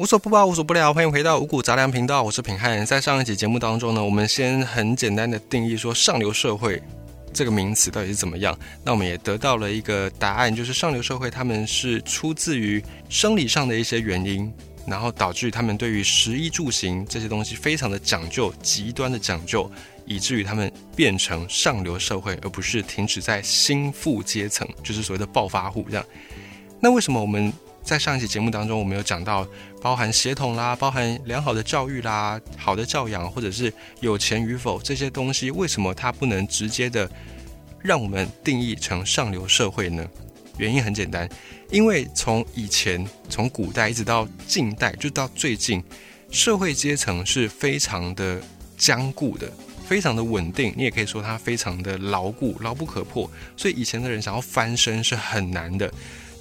[0.00, 2.86] 无所不包，无所不聊，欢迎回到五谷杂粮频道，我是品汉。
[2.86, 6.82] 在上一集节目当中呢，我们先很简单的定义说上流社会
[7.34, 8.58] 这个名词到底是怎么样。
[8.82, 14.50] 那我们也得到了一个答案，就是上流社会他们是出自于生理上的一些原因，
[14.86, 19.70] 然后导致他们对于食衣住行这些东西非常的讲究，极端的讲究，
[20.06, 26.04] 以至于他们变成上流社会，而不是停止在新富阶层，就是所谓的暴发户这样。
[26.80, 27.52] 那为什么我们？
[27.90, 29.44] 在上一期节目当中，我们有讲到
[29.82, 37.10] 包含血统啦，包含良好的教育啦，好的教养，或者是有钱与否这些东西，为什么它不能直接的
[37.80, 40.06] 让我们定义成上流社会呢？
[40.56, 41.28] 原因很简单，
[41.68, 45.82] 因为从以前从古代一直到近代，就到最近，
[46.30, 48.40] 社会阶层是非常的
[48.78, 49.50] 坚固的，
[49.88, 53.28] 非常的稳定，你也可以说它非常的牢固，牢不可破。
[53.56, 55.92] 所以以前的人想要翻身是很难的。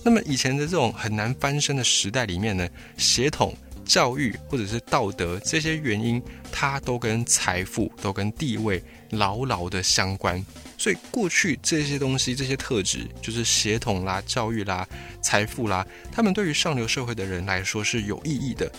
[0.03, 2.67] 那么以前的这种很难翻身的时代里面呢，
[2.97, 10.43] 血统、教育或者是道德这些原因，它都跟财富、都跟地位牢牢的相关。
[10.77, 14.87] 所以过去这些东西、这些特质，就是血统啦、教育啦、
[15.21, 18.71] 财富啦，他们对于上流社会的人来说是有意义的。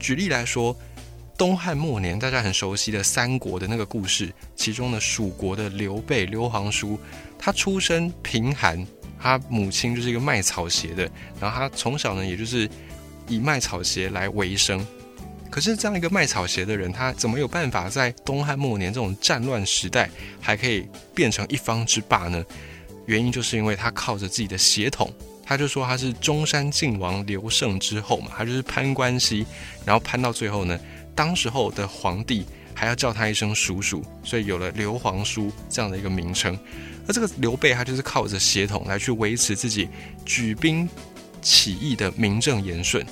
[0.00, 0.76] 举例来说，
[1.38, 6.98] 东汉末年大家很熟悉的三国的那个故事，其中的蜀国的刘备、刘皇叔，
[7.38, 8.84] 他出身贫寒。
[9.18, 12.68] 他母亲就是一个卖草鞋的，然后他从小呢，也就是
[13.28, 14.84] 以卖草鞋来为生。
[15.50, 22.44] 可是这样一个卖草鞋的人，他怎么有办法在东汉末年这种战乱时代，还可以变成一方之霸呢？
[23.06, 25.10] 原因就是因为他靠着自己的血统，
[25.44, 29.46] 他就说他是中山靖王刘胜之后嘛，他就是攀关系，
[29.84, 30.78] 然后攀到最后呢，
[31.14, 36.58] 当时候的皇帝还要叫他一声叔叔，所以有了刘皇叔这样的一个名称。
[37.06, 39.88] 而这个刘备，他就是靠着血统来去维持自己
[40.24, 40.88] 举兵
[41.40, 43.06] 起义的名正言顺。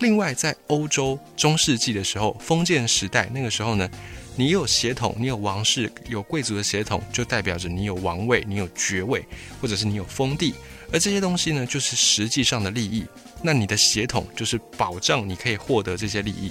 [0.00, 3.88] 另外，在欧洲中世纪的时候，封建时代那个时候呢，
[4.34, 9.24] 你有血统，你有王室，有贵族的血统，就代表着你有王位，你有爵位，
[9.60, 10.54] 或者是你有封地。
[10.92, 13.06] 而这些东西呢，就是实际上的利益。
[13.42, 16.50] 那你的血统就是保障你可以获得这些利益。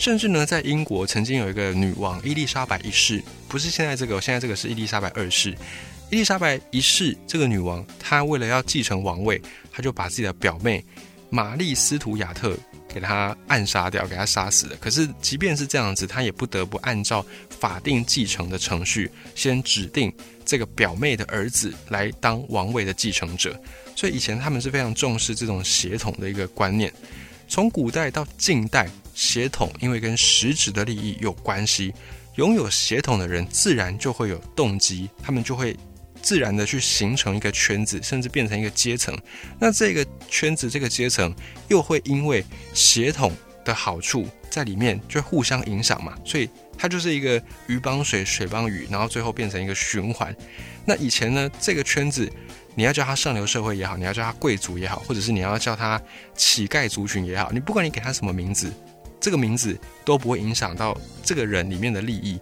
[0.00, 5.54] 甚至呢，在英国曾经有一个女王伊丽莎白一世，不是现在这个，现在这个是伊丽莎白二世。
[6.10, 9.38] 伊丽莎白一世这个女王，她为了要继承王位，
[9.70, 10.82] 她就把自己的表妹
[11.28, 12.56] 玛丽斯图亚特
[12.88, 14.76] 给她暗杀掉，给她杀死了。
[14.80, 20.10] 可是即便是这样子，她也不得不按照法定继承的程序，先指定
[20.46, 23.54] 这个表妹的儿子来当王位的继承者。
[23.94, 26.90] 所以以前他们是非常重视这种血统的一个观念。
[27.46, 28.88] 从古代到近代，
[29.20, 31.92] 血统因为跟实质的利益有关系，
[32.36, 35.76] 拥有血统的人自然就会有动机，他们就会。
[36.22, 39.18] 自然的去形成一个圈子，甚至变成一个阶层。
[39.58, 41.34] 那这个圈子、这个阶层
[41.68, 42.44] 又会因为
[42.74, 43.32] 血统
[43.64, 46.14] 的好处在里面就互相影响嘛？
[46.22, 50.36] 所以它就是一个鱼帮水，水帮鱼，然后最后变成一个循环。
[50.84, 52.30] 那以前呢，这个圈子
[52.74, 55.98] 你要叫它上流社会也好，你要叫它贵族也好，或者是你要叫它
[56.36, 58.70] 乞丐族群也好，你不管你给它什么名字，
[59.20, 62.40] 这个名字都不会影响到这个人里面的利益。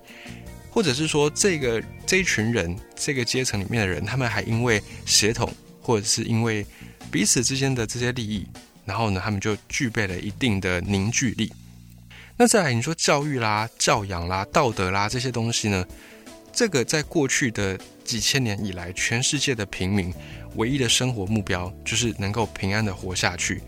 [0.70, 6.64] 或者是说，这个这一群人，这个阶层里面的人，他们还因为血统，或者是因为
[7.10, 8.46] 彼此之间的这些利益，
[8.84, 11.50] 然后呢，他们就具备了一定的凝聚力。
[12.36, 15.84] 那再来，你说教育啦、教养啦、道德啦这些东西呢？
[16.52, 20.14] 这个在过去的几千年以来，全世界的平民
[20.54, 23.62] 唯一的生活目标就是能够平安的活下去，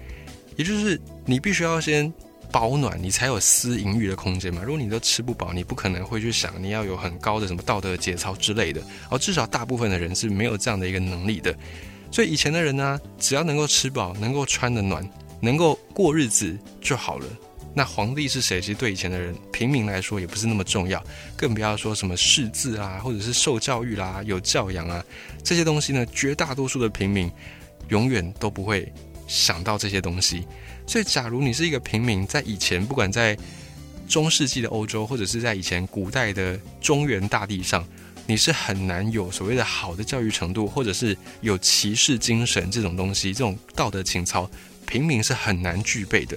[0.55, 2.13] 也就是你必须要先。
[2.51, 4.63] 保暖，你才有私淫欲的空间嘛。
[4.65, 8.83] 如果你都吃不饱，你不可能会去想你要有很高的什么道德节操之类的。
[9.09, 11.55] 哦，至少大部分的人是没有这样的一个能力的。
[12.13, 15.09] 所以以前的人呢，只要能够吃饱，能够穿得暖，
[15.41, 17.27] 能够过日子就好了。
[17.73, 18.61] 那皇帝是谁？
[18.61, 21.01] 其实对以前的人平民来说也不是那么重要，
[21.37, 25.05] 更不要说什么识字啊，或者是受教育啦、有教养啊
[25.45, 26.05] 这些东西呢。
[26.07, 27.31] 绝大多数的平民
[27.89, 28.93] 永远都不会
[29.29, 30.45] 想到这些东西。
[30.91, 33.39] 所以，假如你是一个平民，在以前，不管在
[34.09, 37.87] 中世纪的欧洲，或者是在以前古代的中原大地上，
[38.27, 44.51] 你是很难有所谓的好的教育程度，或者是有骑士精神这种东西，这种道德情操，
[44.85, 46.37] 平民是很难具备的。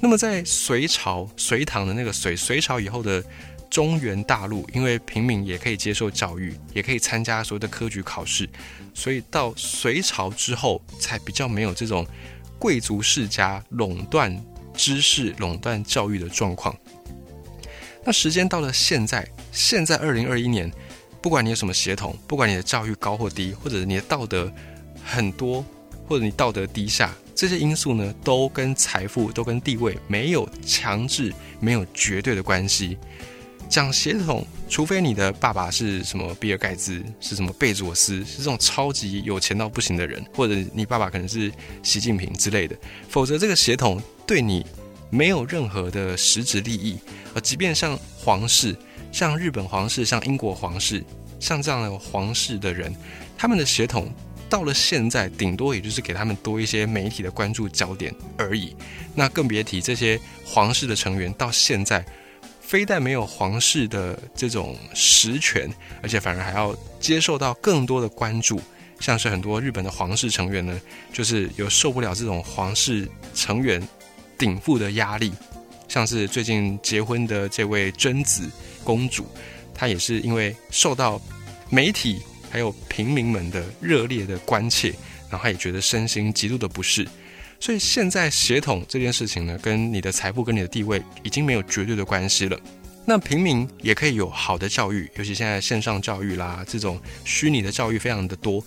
[0.00, 3.20] 那么，在隋朝、隋唐的那个隋隋朝以后的
[3.68, 8.48] 中原大陆，因为平民也可以接受教育，也可以参加所谓的科举考试，
[8.94, 12.06] 所以到隋朝之后，才比较没有这种。
[12.62, 14.40] 贵族世家垄断
[14.72, 16.72] 知识、垄断教育的状况。
[18.04, 20.70] 那时间到了现在，现在二零二一年，
[21.20, 24.48] 不管你有什么血统，不管你的教育高或低，或者你的道德
[25.04, 25.64] 很多，
[26.06, 32.96] 或者你道德低下，这些因素呢，都跟财富、都跟地位没有强制、没有绝对的关系。
[33.68, 41.50] 讲血统，除非你的爸爸是什么比尔盖茨，是什么贝佐斯，是这种超级有钱到不行的人，或者你爸爸可能是
[41.82, 42.76] 习近平之类的，
[43.08, 44.66] 否则这个血统对你
[45.10, 46.98] 没有任何的实质利益。
[47.34, 48.76] 而即便像皇室，
[49.10, 51.02] 像日本皇室，像英国皇室，
[51.40, 52.94] 像这样的皇室的人，
[53.36, 54.12] 他们的血统。
[54.50, 58.76] 到了现在，顶多也就是给他们多一些媒体的关注焦点而已。
[59.14, 62.04] 那更别提这些皇室的成员，到现在
[62.72, 65.70] 非但没有皇室的这种实权，
[66.02, 68.58] 而且反而还要接受到更多的关注。
[68.98, 70.80] 像是很多日本的皇室成员呢，
[71.12, 73.86] 就是有受不了这种皇室成员
[74.38, 75.34] 顶负的压力。
[75.86, 78.50] 像是最近结婚的这位贞子
[78.82, 79.26] 公主，
[79.74, 81.20] 她也是因为受到
[81.68, 82.22] 媒体。
[82.50, 84.94] 还有平民们的热烈的关切，
[85.30, 87.06] 然后他也觉得身心极度的不适，
[87.62, 92.58] 所以现在血统这件事情呢，跟你的财富跟你的地位已经没有绝对的关系了。
[93.06, 98.60] 那平民也可以有好的教育，尤其现在线上教育啦，这种虚拟的教育非常的多，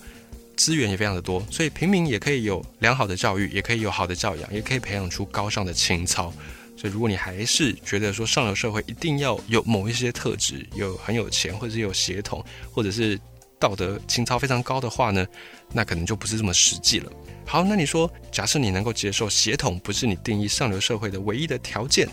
[0.56, 6.32] 资源也非常的多，所以平民也可以有良好的教育，也可以有好的教养，也可以培养出高尚的情操。
[6.74, 12.42] 所以如果你还是觉得说上流社会一定要有某一些特质，有很有钱，或者是有血统，
[12.72, 13.20] 或者是
[13.58, 15.26] 道德情操非常高的话呢，
[15.72, 17.10] 那可能就不是这么实际了。
[17.44, 22.08] 好，那你说，假设你能够接受血统不是你定义上流社会的唯一的条件，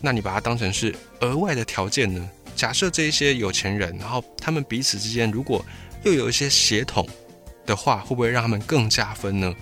[0.00, 2.28] 那你把它当成是额外的条件呢？
[2.54, 5.64] 假设这一些有钱人，然后他们彼此之间如果
[6.04, 7.08] 又有一些血统
[7.64, 9.54] 的话，会不会让他们更加分呢？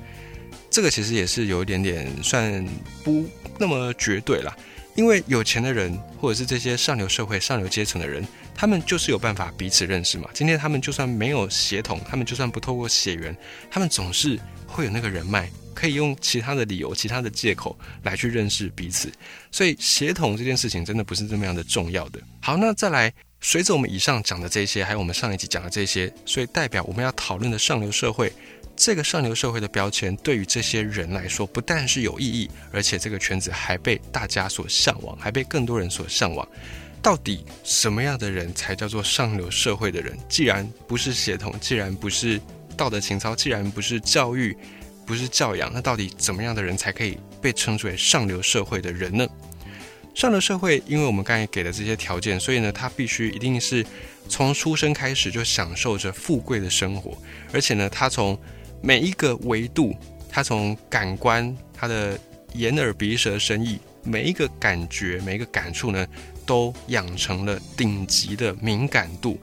[0.70, 2.66] 这个其实也是有一点点算
[3.02, 3.24] 不
[3.56, 4.56] 那么绝对啦。
[4.96, 8.26] 因为有钱的人，或者是这些上流社会、上流阶层的人，
[8.60, 10.28] 他们就是有办法彼此认识嘛。
[10.34, 13.34] 今天他们就算没有血统，他们就算不透过血缘，
[13.70, 19.12] 他们总是会有那个人脉，可以用其他的理由、其他的借口来去认识彼此。
[19.52, 22.20] 所以血统这件事情真的不是这么样的重要的。
[22.40, 28.32] 好，那再来，随着我们以上讲的这些，还有我们上一集讲的这些，所以代表我们要讨论的上流社会。
[28.74, 36.48] 这个上流社会的标签对于这些人来说，不但是有意义，而且这个圈子还被大家所向往，还被更多人所向往。
[37.02, 40.16] 到底什么样的人才叫做上流社会的人？
[40.28, 42.40] 既然不是血统，既然不是
[42.76, 44.56] 道德情操，既然不是教育，
[45.06, 49.26] 不是教养，那到底怎么样的人才可以被称之为上流社会的人呢？
[50.14, 53.86] 上流社会，因为我们刚才给的这些条件，所以呢，他必须一定是
[54.28, 57.16] 从出生开始就享受着富贵的生活，
[57.52, 58.36] 而且呢，他从
[58.82, 59.94] 每一个维度，
[60.28, 62.18] 他从感官，他的
[62.54, 66.04] 眼耳鼻舌身意，每一个感觉，每一个感触呢，
[66.48, 69.38] 都养成了顶级的敏感度，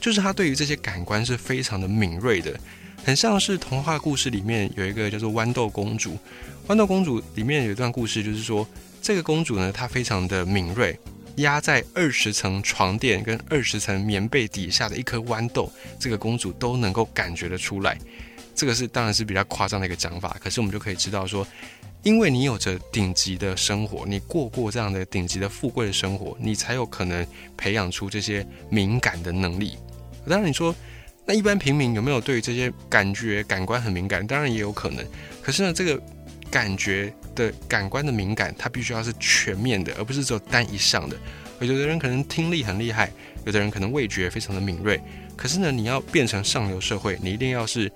[0.00, 2.58] 就是他对于这些感官是非常的敏锐的，
[3.04, 6.18] 很像是童话故事里面有一个叫做豌豆公主。
[6.66, 8.66] 豌豆公主里面有一段故事，就是说
[9.00, 10.98] 这个公主呢，她非常的敏锐，
[11.36, 17.96] 压在二十层床垫跟二十层棉被底下的一颗豌豆，这个公主都能够感觉得出来。
[18.58, 21.46] 这个是当然是比较夸张的一个讲法，可是我们就可以知道说，
[22.02, 27.24] 因为你有着顶级的生活，你过过这样的顶级的富贵的生活，你才有可能
[27.56, 29.78] 培养出这些敏感的能力。
[30.28, 30.74] 当然你说，
[31.24, 34.26] 那一般平民有没有对于这些感觉感官很敏感？
[34.26, 35.06] 当然也有可能。
[35.40, 36.02] 可是呢，这个
[36.50, 41.16] 感觉的感官的敏感，它必须要是全面的，而不是只有单一项的。
[41.60, 43.08] 有的人可能听力很厉害，
[43.44, 45.00] 有的人可能味觉非常的敏锐。
[45.36, 47.88] 可是呢，你要变成上流社会，你一定要是。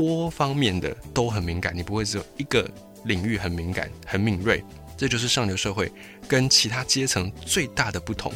[0.00, 2.70] 多方面的都很敏感，你不会只有一个
[3.02, 4.62] 领域很敏感、很敏锐，
[4.96, 5.90] 这就是上流社会
[6.28, 8.32] 跟其他阶层最大的不同。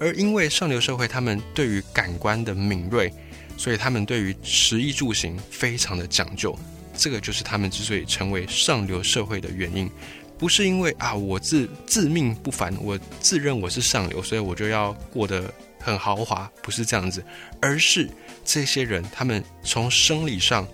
[0.00, 3.12] 而因为上流社会他们对于感官的敏锐，
[3.56, 6.58] 所以他们对于食衣住行非常的讲究，
[6.96, 9.88] 这个就是他们之所以成为上流社会的原因。
[10.36, 15.54] 不是因为啊我自自命不凡，我自认我是上流，所以我就要过得。
[15.82, 17.24] 很豪华，不是这样子，
[17.58, 18.06] 而是
[18.52, 20.66] 这些人他们从生理上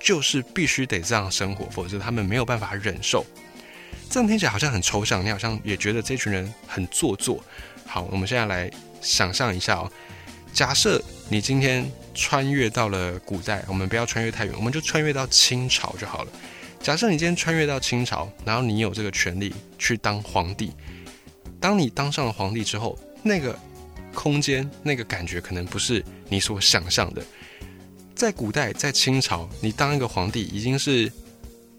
[0.00, 3.24] 就是必须得这样生活，否则他们没有办法忍受。
[4.10, 7.40] 这样听起来好像很抽象，你好像也觉得这群人很做作。
[7.86, 8.68] 好，我们现在来
[9.00, 9.92] 想象一下哦，
[10.52, 16.32] 假设你今天穿越到了古代，我们不要穿越太远，我们就穿越到清朝就好了。
[16.80, 20.72] 假设你今天穿越到清朝，然后你有这个权利去当皇帝，
[21.60, 23.56] 当你当上了皇帝之后，那个。
[24.14, 27.22] 空间那个感觉可能不是你所想象的。
[28.14, 31.10] 在古代，在清朝，你当一个皇帝已经是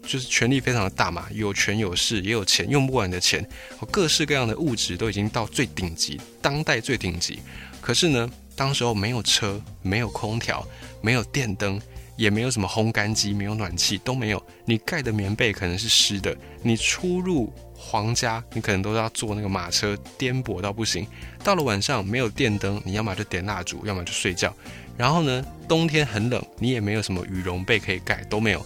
[0.02, 3.46] 就是权力非常的大嘛，有权有势，也有钱，用不完的钱，
[3.90, 7.40] 各式各样的物质都已经到最顶级，当代最顶级。
[7.80, 10.66] 可是呢，当时候没有车，没有空调，
[11.00, 11.80] 没有电灯，
[12.16, 14.42] 也没有什么烘干机，没有暖气，都没有。
[14.66, 16.36] 你盖的棉被可能是湿的。
[16.62, 17.52] 你出入
[17.86, 21.06] 皇家，你可能都要坐那个马车，颠簸到不行。
[21.44, 24.52] 到了晚上没有电灯，你要么就点蜡烛，要么就睡觉。
[24.96, 28.64] 然后呢，冬天很冷，你也没有什么羽绒被可以盖，都没有。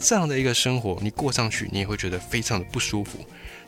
[0.00, 3.18] 这样的一个生活，你过上去，你也会觉得非常的不舒服。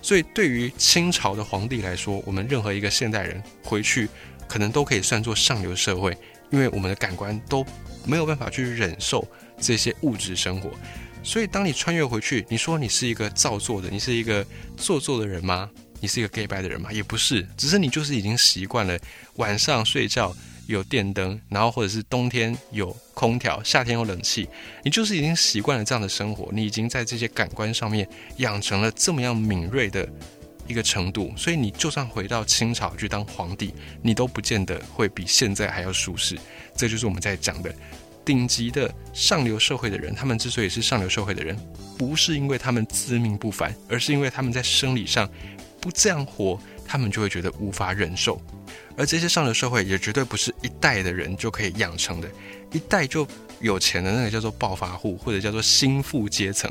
[0.02, 4.08] 所以，对于清朝的皇帝来说，我们任何一个现代人回去，
[4.48, 6.16] 可能都可以算作上流社会，
[6.50, 7.64] 因为我们的感官都
[8.04, 9.26] 没有办法去忍受
[9.58, 10.70] 这些物质生活。
[11.22, 14.44] 所以，当你穿越回去，你说你是一个造作的，你是一个
[14.76, 15.70] 做作的人吗？
[16.00, 16.92] 你是一个 gay 白的人吗？
[16.92, 18.98] 也不是，只是你就是已经习惯了
[19.36, 20.34] 晚上睡觉。
[20.66, 24.48] 有电灯，然后或者是冬天有空调，夏天有冷气，
[24.84, 30.08] 你就是已经习惯了这样的生活，你已经在这些感官上面养成了这么样敏锐的
[30.68, 36.38] 一个程度，所以你就算回到清朝去当皇帝，你都不见得会比现在还要舒适。
[36.76, 37.74] 这就是我们在讲的
[38.30, 41.58] 顶级的上流社会的人，他们之所以是上流社会的人，
[41.98, 45.28] 不是因为他们自命不凡，而是因为他们在生理上
[45.80, 46.56] 不这样活，
[46.86, 48.40] 他们就会觉得无法忍受。
[48.96, 52.30] 而这些上流社会也绝对不是一代的人就可以养成的，
[52.70, 53.26] 一代就
[53.58, 56.70] 有钱的那个叫做暴发户或者叫做新富阶层，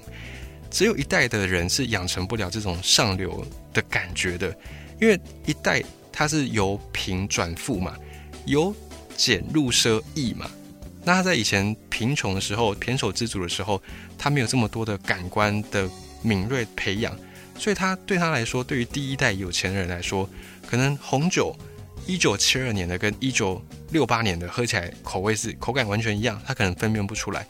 [0.72, 4.58] 只有一代的人是养成不了这种上流的感觉的，
[5.02, 7.98] 因为一代它是由贫转富嘛，
[8.46, 8.74] 由
[9.18, 10.50] 俭入奢易嘛，
[11.04, 13.82] 那他在以前贫穷的时候、胼手之足的时候，
[14.18, 15.90] 他没有这么多的感官的
[16.22, 17.18] 敏锐培养，
[17.58, 20.30] 所以他对他来说，对于第一代有钱人来说，
[20.68, 21.56] 可能红酒。
[22.08, 27.46] 一九七二年的跟一九六八年的喝起来口味是口感完全一样，他可能分辨不出来。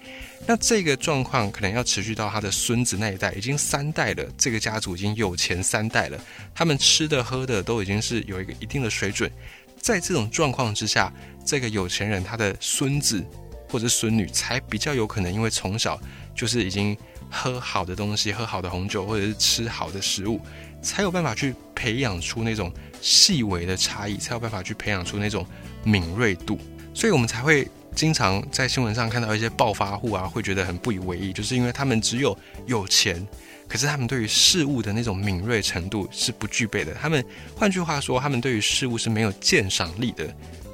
[0.45, 6.19] 那这个状况可能要持续到他的孙子那一代，已经三代了，这个家族已经有钱三代了，
[6.53, 9.31] 他们吃的喝的都已经是有一个一定的水准。
[9.79, 11.11] 在这种状况之下，
[11.45, 13.25] 这个有钱人他的孙子
[13.69, 15.99] 或者孙女才比较有可能，因为从小
[16.35, 16.95] 就是已经
[17.29, 20.39] 喝好的东西，喝好的红酒，或者是吃好的食物，
[20.81, 22.71] 才有办法去培养出那种。
[23.01, 25.45] 细微的差异才有办法去培养出那种
[25.85, 26.59] 敏锐度，
[26.93, 33.25] 所以我们才会经常在新闻上看到一些暴发户啊，会觉得很不以为意，就是因为他们只有有钱，
[33.69, 36.93] 可是他们对于事物的那种敏锐程度是不具备的。
[36.95, 37.23] 他们
[37.55, 40.27] 换句话说，他们对于事物是没有鉴赏力的。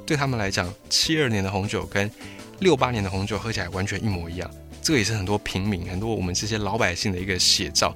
[0.05, 2.09] 对他们来讲，七二年的红酒跟
[2.59, 4.49] 六八年的红酒喝起来完全一模一样，
[4.81, 7.93] 这个也是很多平民、很多我们这些老百姓的一个写照。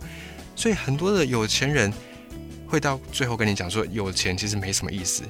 [0.56, 1.91] 所以很多的有钱人。
[2.72, 5.24] 会到最后跟你讲说，有钱其实没什么意思。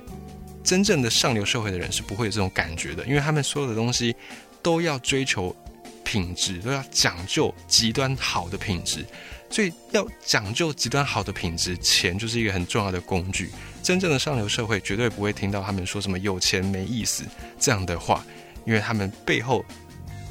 [0.61, 4.13] 真正的上流社会的人是不会有这种感觉的，因为他们所有的东西
[4.61, 5.55] 都要追求
[6.03, 9.05] 品质，都要讲究极端好的品质。
[9.49, 13.49] 所以要讲究极端好的品质，钱就是一个很重要的工具。
[13.81, 17.23] 真正的上流社会绝对不会听到他们说什么有钱没意思
[17.59, 18.23] 这样的话，
[18.65, 19.65] 因为他们背后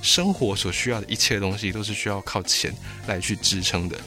[0.01, 2.73] 生活所需要的一切东西都是需要靠钱
[3.07, 3.99] 来去支撑的。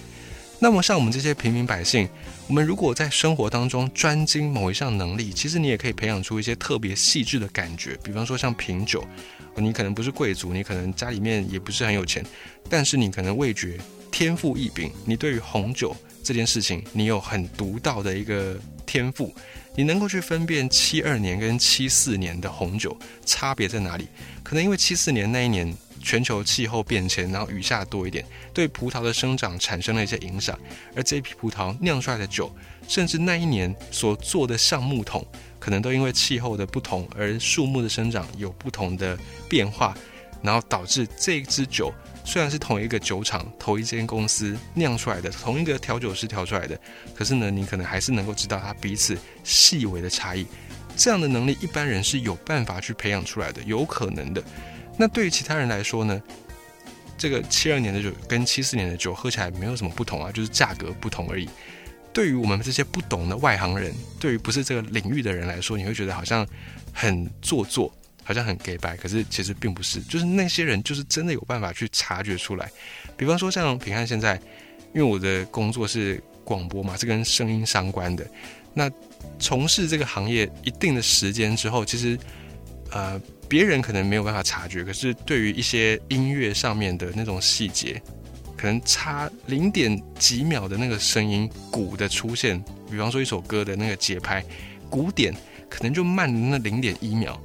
[0.60, 2.08] 那么，像我们这些平民百姓，
[2.48, 7.98] 我们如果在生活当中专精某一项能力，其实你也可以培养出一些特别细致的感觉。
[8.04, 9.04] 比方说，像品酒，
[9.56, 12.24] 你可能不是贵族，你可能家里面也不是很有钱，
[12.70, 13.80] 但是你可能味觉
[14.12, 19.34] 天赋异禀，你对于红酒这件事情，你有很独到的一个天赋，
[19.76, 24.08] 你能够去分辨七二年跟七四年的红酒差别在哪里？
[24.44, 25.76] 可能因为七四年那一年。
[26.04, 28.26] 全球气候变迁，然后雨下多一点，
[28.56, 30.60] 对葡萄的生长产生了一些影响。
[30.96, 32.52] 而这批葡萄酿出来的酒，
[32.88, 35.24] 甚至那一年所做的橡木桶，
[35.60, 39.16] 可能都因为气候的不同，而树木的生长有不同的
[39.48, 39.96] 变化，
[40.42, 41.94] 然后导致这支酒
[42.32, 46.80] 虽然是同一个酒厂、同一间公司酿出来的，同一个调酒师调出来的，
[47.14, 50.48] 可是呢，你可能还是能够知道它彼此细微的差异。
[50.96, 54.42] 这样的能力，一般人是有办法去培养出来的，有可能的。
[54.98, 56.22] 那对于其他人来说呢？
[57.18, 61.50] 这个七二年的酒跟七四年的酒喝起来没有什么不同啊，就是价格不同而已。
[62.14, 66.48] 对于我们这些不懂的外行人，对于不是这个领域的人来说，你会觉得好像
[66.94, 68.96] 很做作，好像很 gay 白。
[68.98, 72.72] 可是其实并不是，就是那些人就是真的有办法去察觉出来。
[73.18, 74.36] 比方说像平汉现在，
[74.94, 78.26] 因为我的工作是广播嘛，是跟声音相关的。
[78.74, 78.90] 那
[79.40, 82.18] 从事这个行业一定的时间之后，其实
[82.92, 83.22] 呃。
[83.52, 88.02] 别人可能没有办法察觉，可是对于一些音乐上面的那种细节，
[88.56, 92.58] 可能差零点几秒的那个声音鼓的出现，
[92.90, 94.42] 比方说一首歌的那个节拍
[94.90, 95.36] 鼓点，
[95.70, 97.38] 可能就慢那零点一秒，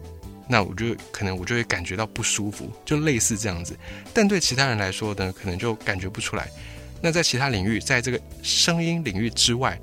[0.48, 3.76] 那我就可能我就会感觉到不舒服，就类似这样子。
[4.14, 6.48] 但对其他人来说呢，可能就感觉不出来。
[7.00, 9.78] 那在其他领域，在这个声音领域之外，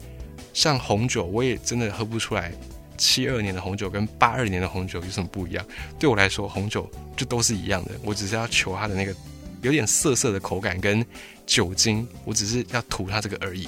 [0.53, 2.51] 像红酒，我也真的喝不出来。
[2.95, 5.65] 七二年的红酒跟八二年的红酒有什么不一样？
[5.99, 9.13] 对我来说，红酒就都是一样的，我只是要求它的那个
[9.61, 11.05] 有点涩涩的口感跟
[11.45, 13.67] 酒精，我只是要图它这个而已。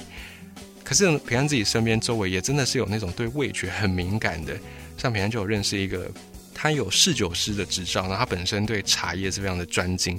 [0.84, 4.56] 可是平安自己身边周围也真的是有那种对味觉很敏感的，
[4.96, 6.08] 像平安就有认识一个，
[6.58, 10.18] 他有侍酒师的执照，然后他本身对茶叶是非常的专精，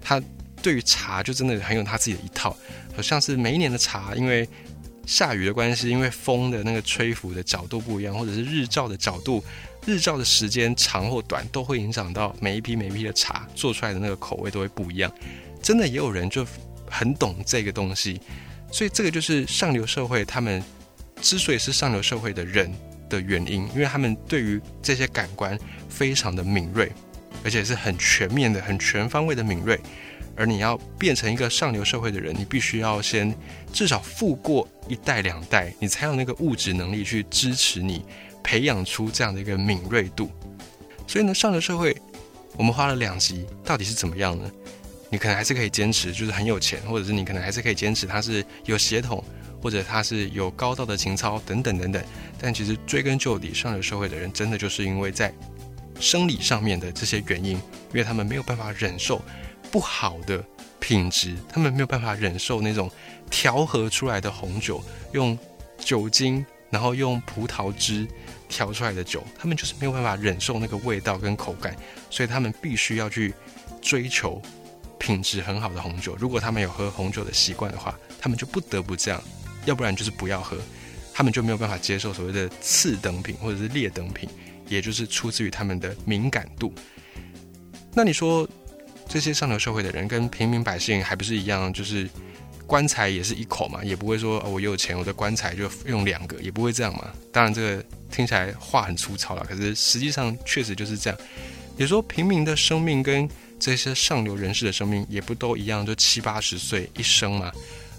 [0.00, 0.22] 他
[0.62, 2.56] 对于茶就真的很有他自己的一套，
[2.94, 4.48] 好像是每一年的茶，因为
[5.04, 9.42] 下雨的关系，因为风的那个吹拂的角度不一样，或者是日照的角度，
[9.84, 15.12] 日照的时间长或短，都会影响到每一批每一批的茶做出来的那个口味都会不一样，
[15.60, 16.46] 真的也有人就
[16.88, 18.20] 很懂这个东西。
[18.70, 20.62] 所以这个就是上流社会，他们
[21.20, 22.72] 之所以是上流社会的人
[23.16, 26.90] 的原因，因为他们对于这些感官非常的敏锐，
[27.44, 29.78] 而且是很全面的、很全方位的敏锐。
[30.34, 33.34] 而你要变成一个上流社会的人，你必须要先
[33.70, 38.02] 至少富过一代两代，你才有那个物质能力去支持你
[38.42, 40.30] 培养出这样的一个敏锐度。
[41.06, 41.94] 所以呢，上流社会
[42.56, 44.50] 我们花了两集，到底是怎么样呢？
[45.10, 49.22] 你可能还是可以坚持，就是很有钱，或者是你可能还是可以坚持，他是有血统，
[49.62, 52.02] 或者他是有高道的情操等等等等。
[52.38, 55.32] 但其实追根究底，上流社会的人真的就是因为在
[56.00, 59.22] 生理上面的这些原因，因为他们没有办法忍受
[59.70, 60.44] 不好的
[60.80, 62.90] 品质，他们没有办法忍受那种
[63.30, 65.38] 调和出来的红酒，用
[65.78, 68.06] 酒精然后用葡萄汁
[68.48, 71.76] 调出来的酒，他们就是没有办法忍受那个味道跟口感，
[72.10, 73.32] 所以他们必须要去
[73.80, 74.42] 追求。
[74.98, 79.20] 品质很好的红酒，如果他们有喝红酒的习惯的话，他们就不得不这样，
[79.64, 80.56] 要不然就是不要喝，
[81.12, 84.28] 他们就没有办法接受所谓的次等品或者是劣等品，
[84.68, 86.72] 也就是出自于他们的敏感度。
[87.94, 88.48] 那你说
[89.08, 92.08] 这些上流社会的人跟平民百姓还不是一样，就是
[92.66, 97.12] 棺材也是一口嘛，也不会说哦我有钱，我的棺材就用两个，也不会这样嘛。
[97.30, 101.18] 当然这个听起来话很粗糙了，可是实际上确实就是这样。
[101.76, 103.28] 你说平民的生命跟
[103.58, 107.52] 这些上流人士的生命也不都一样，就七八十岁一生嘛？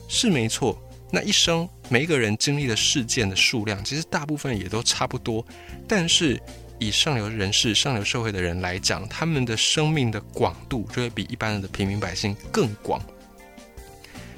[0.07, 0.81] 是没错。
[1.11, 5.45] 那一生每一个人经历的事件的数量，其实大部分也都差不多。
[5.87, 6.41] 但是
[6.79, 13.01] 以上流人士、上流社会的人来讲，他们的生命的广度就会比一般人的平民百姓更广。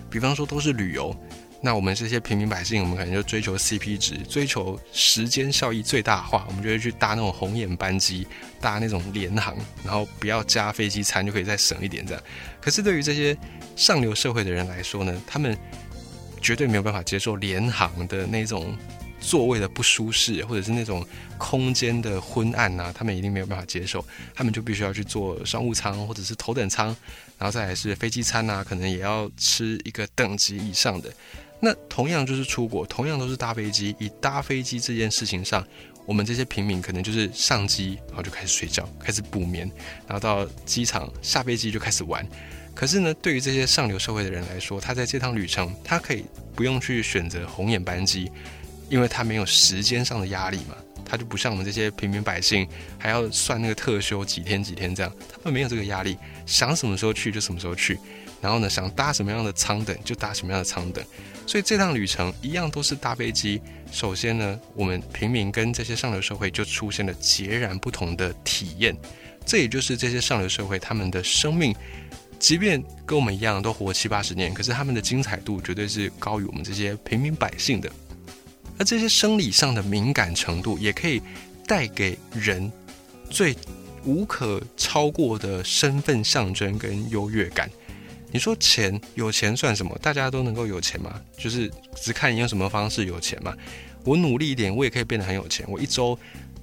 [0.10, 1.15] 比方说，都是旅游。
[1.62, 8.28] 那我们这些平民百姓，我们可能就追求 CP 值，追求时间效益最大化，我们就会去搭那种红眼班机，
[8.62, 12.21] 搭那种联航，然后不要加飞机餐就可以再省一点这样。
[12.62, 13.36] 可是对于这些
[13.75, 15.58] 上流社会的人来说呢，他们
[16.45, 18.77] 绝对没有办法接受联航的那种
[19.19, 21.03] 座位的不舒适，或者是那种
[21.39, 24.05] 空间的昏暗呐，他们一定没有办法接受，
[24.36, 26.95] 他们就必须要去做商务舱或者是头等舱，
[27.39, 31.12] 然后再来是飞机餐呐，可能也要吃一个等级以上的。
[31.60, 33.95] 那同样就是出国，同样都是搭飞机。
[33.97, 35.65] 以搭飞机这件事情上，
[36.05, 39.67] 我们这些平民可能就是上机，然后就开始睡觉，开始补眠，
[40.05, 42.23] 然后到机场下飞机就开始玩。
[42.75, 48.29] 可是呢，对于这些上流社会的人来说，他在这趟旅程，他可以不用去选择红眼班机，
[48.89, 50.75] 因为他没有时间上的压力嘛。
[51.07, 57.97] 他就不像我们这些平民百姓，还要算那个特休几天几天这样，他们没有这个压力，想什么时候去就什么时候去。
[58.41, 61.03] 然后呢，想搭什么样的舱等就搭什么样的舱等，
[61.47, 63.61] 所以这趟旅程一样都是搭飞机。
[63.91, 68.95] 首先呢，我们平民跟这些上流社会就出现了截然不同的体验。
[69.45, 71.73] 这也就是这些上流社会他们的生命，
[72.39, 77.91] 即便跟我们一样都活七八十年，可是他们的精彩度绝对是高于我们这些平民百姓的。
[78.78, 81.21] 而这些生理上的敏感程度，也可以
[81.65, 82.71] 带给人
[83.30, 83.56] 最
[84.04, 87.69] 无可超过的身份象征跟优越感。
[88.32, 89.98] 你说钱有钱算什么？
[90.02, 91.21] 大家都能够有钱吗？
[91.38, 93.56] 就是只看你用什么方式有钱嘛。
[94.04, 95.65] 我努力一点，我也可以变得很有钱。
[95.69, 96.19] 我一周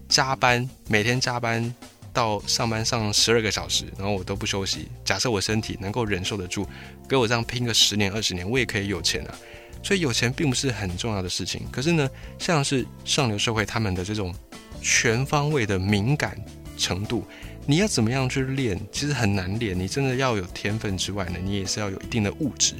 [0.07, 1.75] 加班，每天加班
[2.13, 4.89] 到上班上十二个小时，然后我都不休息。
[5.05, 6.67] 假设我身体能够忍受得住，
[7.09, 9.35] 给我这样拼个十年二十年，我也可以有钱啊。
[9.83, 11.63] 所以有钱并不是很重要的事情。
[11.73, 14.33] 可是呢，像是上流社会他们的这种
[14.81, 16.37] 全方位的敏感
[16.77, 17.25] 程度。
[17.67, 18.81] 你要怎么样去练？
[18.91, 19.79] 其实很难练。
[19.79, 22.75] 你真的要有天分之外呢，你也是要有一定的物质，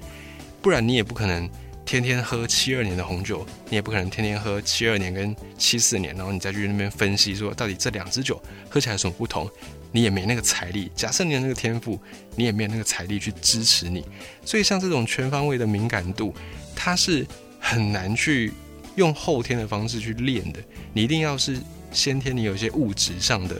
[0.61, 1.49] 不然你也不可能
[1.85, 9.49] 天天喝七二年的红酒，你也不可能天天喝七二年跟七四年，然后你再去那边分析说到底这两支酒喝起来有什么不同，
[9.91, 10.91] 你也没那个财力。
[10.95, 12.01] 假设你有那个天赋，
[12.37, 14.05] 你也没有那个财力去支持你。
[14.45, 16.35] 所以像这种全方位的敏感度，
[16.75, 17.27] 它是
[17.59, 18.53] 很难去
[18.97, 20.61] 用后天的方式去练的。
[20.93, 21.59] 你一定要是
[21.91, 23.57] 先天你有一些物质上的。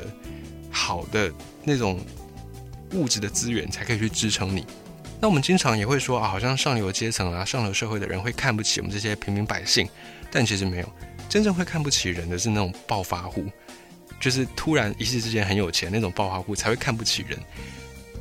[0.75, 1.31] 好的
[1.65, 2.01] 那种
[2.93, 4.65] 物质的资源才可以去支撑你。
[5.23, 9.89] 那我们经常也会说啊，好像上流阶层啊、上流社会的人会看不起我们这些平民百姓，
[10.33, 10.93] 但其实没有。
[11.29, 13.47] 真正会看不起人的是那种暴发户，
[14.19, 17.39] 就是突然一时之间很有钱那种暴发户才会看不起人。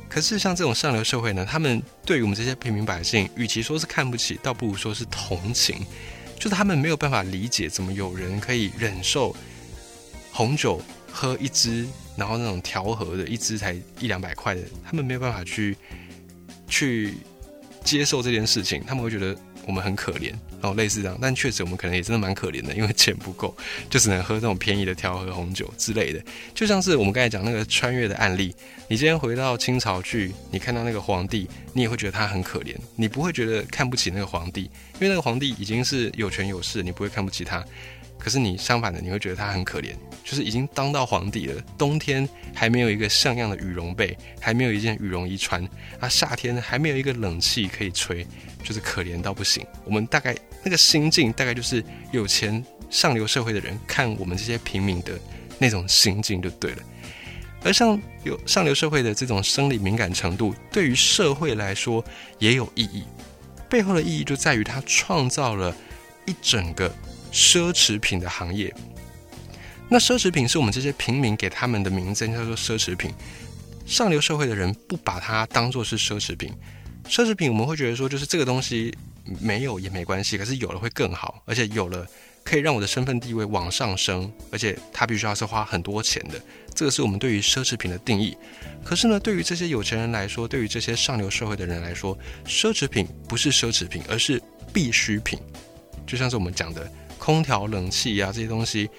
[0.08, 5.84] 可是像这种上流社会呢，他们对于我们这些平民百姓，与其说是看不起，倒不如说是同情。
[6.36, 9.34] 就是他们没有办法理解，怎么有人可以忍受
[10.30, 11.84] 红酒喝一支，
[12.16, 15.76] 然后那种调和的一支才一两百块的，他们没有办法去
[16.72, 17.14] 去
[17.84, 19.36] 接受这件事情，他们会觉得。
[19.64, 20.30] 我们很可怜，
[20.60, 23.56] 然后类似这样，但确实我们可能也真的蛮可怜的，因为钱不够，
[23.88, 26.20] 就只能喝这种便宜的调和红酒之类的。
[26.52, 28.52] 就像是我们刚才讲那个穿越的案例，
[28.88, 37.64] 你今天回到清朝去，你看到那个皇帝，你也会觉得他很可怜，你不会觉得看不起那个皇帝，因为那个皇帝已经是有权有势，你不会看不起他。
[38.22, 39.90] 可是你相反的，你会觉得他很可怜，
[40.22, 45.60] 就是已经当到皇帝了，冬天还没有一个像样的羽绒被，还没有一件羽绒衣穿，
[45.98, 48.24] 啊，夏天还没有一个冷气可以吹。
[48.64, 51.82] 就是可怜到不行，我们大概那个心境，大概就是
[52.12, 55.18] 有钱上流社会的人看我们这些平民的
[55.58, 56.78] 那种心境就对了。
[57.64, 62.04] 而像有上流社会的这种生理敏感程度，对于社会来说
[62.38, 63.02] 也有意义。
[63.68, 65.74] 背后的意义就在于它创造了
[66.24, 66.88] 一整个
[67.32, 68.72] 奢侈品的行业。
[69.88, 73.12] 那奢侈品是我们这些平民给他们的名字，叫做奢侈品。
[73.84, 76.52] 上流社会的人不把它当做是奢侈品。
[77.08, 78.96] 奢侈品我们会觉得说，就是这个东西
[79.40, 82.06] 没有也没关系，可是有了会更好，而且有了
[82.44, 86.40] 可以让我的身份地位往上升，而且它必须要是花很多钱的，
[86.74, 88.36] 这个是我们对于奢侈品的定义。
[88.84, 92.16] 可是呢，对于这些有钱人来说，对于这些上流社会的人来说，
[92.46, 94.40] 奢侈品不是奢侈品，而是
[94.72, 95.38] 必需品。
[96.06, 96.90] 就像是我们讲的
[97.24, 98.90] 空调、冷气呀这些东西，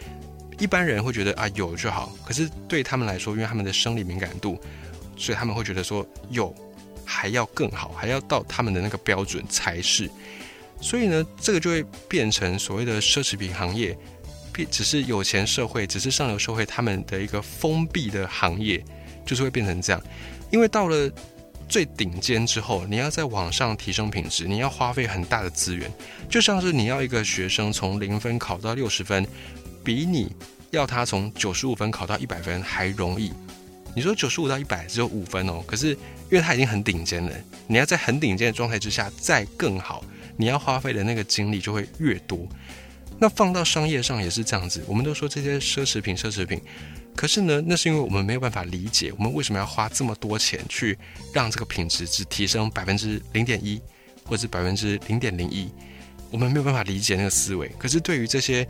[0.57, 4.57] 一般人会觉得啊有就好，可是对他们来说，因为他们的生理敏感度，
[5.17, 6.55] 所以他们会觉得说有。
[7.05, 10.09] 还要更好，还要到他们的那个标准才是。
[10.79, 13.95] 所以呢，这个就会变成所谓的奢侈品行业，
[14.53, 18.81] 变只是有钱社会，只是上流社会他们的一个封闭的行业，
[19.25, 20.01] 就是会变成这样。
[20.49, 21.11] 因为到了
[21.67, 25.91] 最顶尖之后，你要在网上提升品质，你要花费很大的资源，
[26.29, 29.25] 就像是你要一个学生从零分考到六十分，
[29.83, 30.33] 比你
[30.71, 33.31] 要他从九十五分考到一百分还容易。
[33.95, 35.97] 你说九十五到一百只有五分哦，可是。
[36.31, 37.31] 因为它已经很顶尖了，
[37.67, 40.03] 你要在很顶尖的状态之下再更好，
[40.35, 42.47] 你要花费的那个精力就会越多。
[43.19, 46.59] 那放到商业上也是这样子，我们都说这些奢侈品，奢侈品，
[47.15, 50.97] 可是呢，那是因为我们没有办法理解，我们为什么要花这么多钱去
[51.31, 53.79] 让这个品质只提升百分之零点一，
[54.25, 55.71] 或者是百分之零点零一，
[56.31, 57.69] 我们没有办法理解那个思维。
[57.77, 58.67] 可是对于这些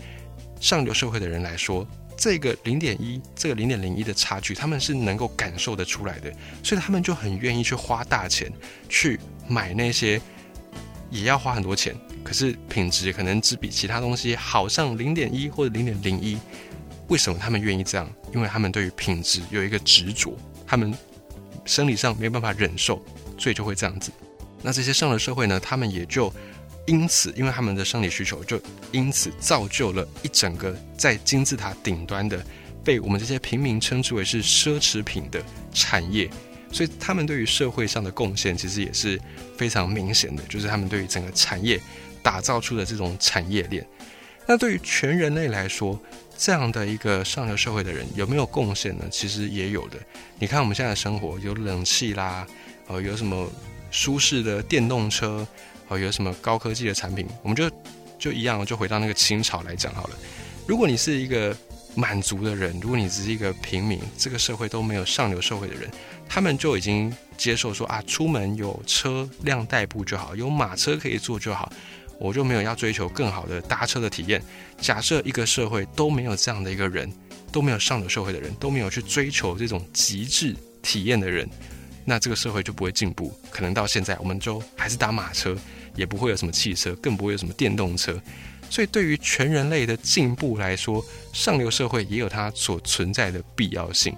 [0.59, 8.51] 上流社会的人来说，这个零点一，这个零点零一的差距，他们是能够感受得出来的，所以他们就很愿意去花大钱
[8.89, 10.21] 去买那些，
[11.09, 16.37] 也要花很多钱，可是品质可能只比其他东西好上零点一或者零点零一。
[17.07, 18.09] 为什么他们愿意这样？
[18.33, 20.93] 因为他们对于品质有一个执着，他们
[21.65, 23.03] 生理上没有办法忍受，
[23.37, 24.11] 所以就会这样子。
[24.61, 26.33] 那这些上了社会呢，他们也就。
[26.85, 28.61] 因此，因为他们的生理需求，就
[28.91, 32.45] 因此造就了一整个在金字塔顶端的，
[32.83, 35.41] 被我们这些平民称之为是奢侈品的
[35.73, 36.29] 产业。
[36.73, 39.17] 所以，他们对于社会上的贡献其实也是
[39.57, 41.79] 非常明显的，就是他们对于整个产业
[42.21, 43.87] 打造出的这种产业链。
[44.45, 45.97] 那对于全人类来说，
[46.37, 49.05] 这样的一个上流社会的人有没有贡献呢？
[49.11, 49.97] 其实也有的。
[50.39, 52.45] 你看我们现在的生活，有冷气啦，
[52.87, 53.49] 呃，有什么
[53.91, 55.47] 舒适的电动车。
[55.89, 57.69] 呃，有什么高科技的产品，我们就
[58.17, 60.15] 就一样，就回到那个清朝来讲好了。
[60.65, 61.55] 如果你是一个
[61.93, 65.91] 满族的人，如果你只是一个平民，这个社会都没有上流社会的人，
[66.27, 71.69] 他们就已经接受说啊，出门有车辆代步就好，有马车可以坐就好，
[72.19, 74.41] 我就没有要追求更好的搭车的体验。
[74.79, 77.11] 假设一个社会都没有这样的一个人，
[77.51, 81.49] 都没有上流社会的人，都没有去追求这种极致体验的人。
[82.05, 85.55] 那这个社会就不会进步，可能到现在我们就还是搭马车，
[85.95, 88.21] 也不会有什么汽车，更不会有什么电动车。
[88.69, 94.13] 所以对于全人类的进步来说，上流社会也有它所存在的必要性。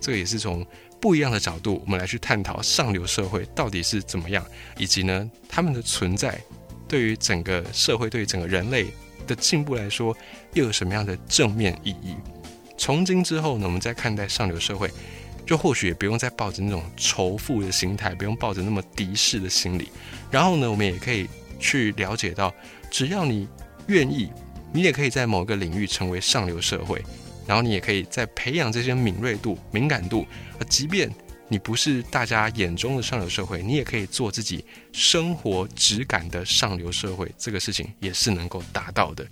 [0.00, 0.66] 这个也是从
[1.00, 4.44] 不一样的角度，我们来去探讨上流社会到底是怎么样，
[4.76, 6.40] 以及呢他们的存在
[6.88, 8.86] 对于整个社会、对于整个人类
[9.26, 10.16] 的进步来说，
[10.54, 12.16] 又有什么样的正面意义。
[12.76, 14.90] 从今之后呢，我们再看待上流社会。
[15.46, 19.88] 就或许也不用再抱着那种仇富的心态，不用抱着那么敌视的心理。
[20.30, 21.26] 然后呢，我们也可以
[21.58, 22.54] 去了解到，
[22.90, 23.48] 只要你
[23.86, 24.30] 愿意，
[24.74, 27.02] 你也可以在某个领域成为上流社会。
[27.46, 30.26] 然后你也可以在培养这些敏锐度、敏感度。
[30.60, 31.10] 而即便
[31.48, 37.30] 你不是大家眼中的上流社会，你也可以做自己生活质感的上流社会。
[37.38, 39.26] 这个事情也是能够达到的。